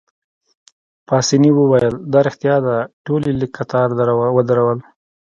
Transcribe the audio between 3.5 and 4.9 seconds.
قطار ودرول.